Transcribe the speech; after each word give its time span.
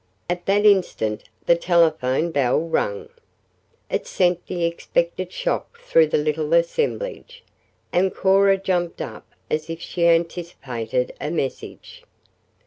At 0.27 0.47
that 0.47 0.65
instant 0.65 1.25
the 1.45 1.55
telephone 1.55 2.31
bell 2.31 2.59
rang. 2.59 3.09
It 3.87 4.07
sent 4.07 4.47
the 4.47 4.65
expected 4.65 5.31
shock 5.31 5.79
through 5.81 6.07
the 6.07 6.17
little 6.17 6.51
assemblage, 6.55 7.43
and 7.93 8.11
Cora 8.11 8.57
jumped 8.57 8.99
up 8.99 9.27
as 9.51 9.69
if 9.69 9.79
she 9.79 10.07
anticipated 10.07 11.13
a 11.21 11.29
message. 11.29 12.03